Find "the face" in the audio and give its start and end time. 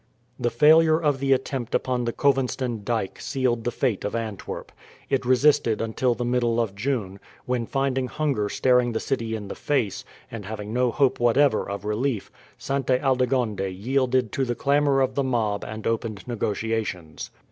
9.47-10.03